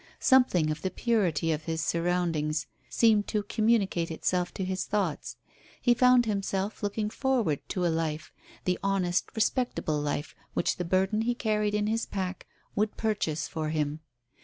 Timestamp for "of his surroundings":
1.51-2.65